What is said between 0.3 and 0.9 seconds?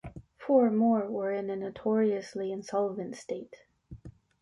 Four